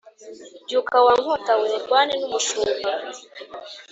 [0.65, 2.89] Byuka wa nkota we urwane n’umushumba